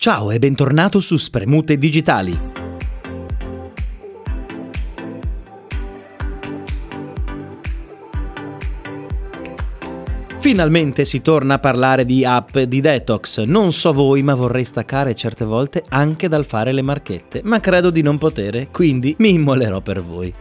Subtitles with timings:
[0.00, 2.32] Ciao e bentornato su Spremute Digitali.
[10.38, 13.42] Finalmente si torna a parlare di app di detox.
[13.42, 17.90] Non so voi, ma vorrei staccare certe volte anche dal fare le marchette, ma credo
[17.90, 20.32] di non potere, quindi mi immolerò per voi.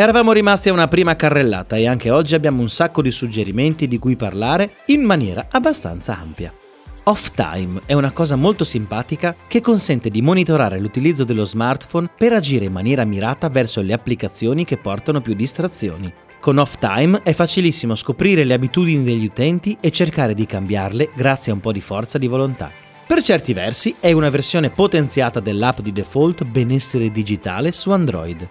[0.00, 3.98] Eravamo rimasti a una prima carrellata e anche oggi abbiamo un sacco di suggerimenti di
[3.98, 6.54] cui parlare in maniera abbastanza ampia.
[7.02, 12.32] Off Time è una cosa molto simpatica che consente di monitorare l'utilizzo dello smartphone per
[12.32, 16.12] agire in maniera mirata verso le applicazioni che portano più distrazioni.
[16.38, 21.50] Con Off Time è facilissimo scoprire le abitudini degli utenti e cercare di cambiarle grazie
[21.50, 22.70] a un po' di forza di volontà.
[23.04, 28.46] Per certi versi è una versione potenziata dell'app di default Benessere Digitale su Android.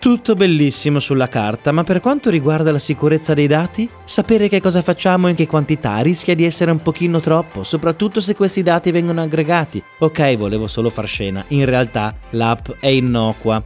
[0.00, 4.80] Tutto bellissimo sulla carta, ma per quanto riguarda la sicurezza dei dati, sapere che cosa
[4.80, 8.92] facciamo e in che quantità rischia di essere un pochino troppo, soprattutto se questi dati
[8.92, 9.82] vengono aggregati.
[9.98, 13.60] Ok, volevo solo far scena, in realtà l'app è innocua.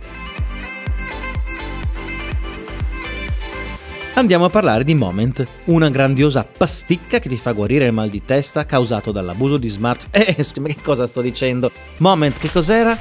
[4.14, 8.24] Andiamo a parlare di Moment, una grandiosa pasticca che ti fa guarire il mal di
[8.24, 10.24] testa causato dall'abuso di smartphone.
[10.34, 11.70] Eh, ma che cosa sto dicendo?
[11.98, 12.96] Moment, che cos'era?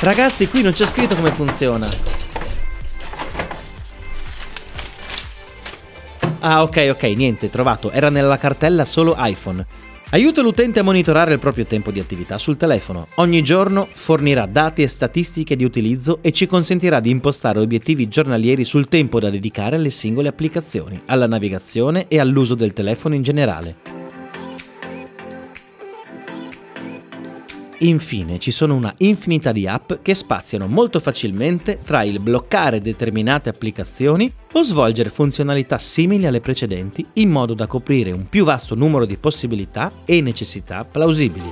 [0.00, 2.37] Ragazzi, qui non c'è scritto come funziona.
[6.40, 7.90] Ah, ok, ok, niente, trovato.
[7.90, 9.66] Era nella cartella solo iPhone.
[10.10, 13.08] Aiuta l'utente a monitorare il proprio tempo di attività sul telefono.
[13.16, 18.64] Ogni giorno fornirà dati e statistiche di utilizzo e ci consentirà di impostare obiettivi giornalieri
[18.64, 23.97] sul tempo da dedicare alle singole applicazioni, alla navigazione e all'uso del telefono in generale.
[27.80, 33.48] Infine ci sono una infinità di app che spaziano molto facilmente tra il bloccare determinate
[33.48, 39.04] applicazioni o svolgere funzionalità simili alle precedenti in modo da coprire un più vasto numero
[39.04, 41.50] di possibilità e necessità plausibili.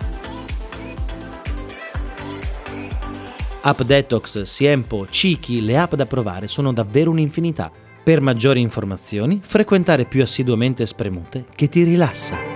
[3.62, 7.70] App Detox, Siempo, Chiki, le app da provare sono davvero un'infinità.
[8.02, 12.55] Per maggiori informazioni, frequentare più assiduamente Spremute che ti rilassa.